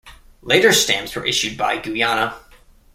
Later 0.41 0.71
stamps 0.73 1.15
were 1.15 1.23
issued 1.27 1.55
by 1.59 1.77
Guyana. 1.77 2.35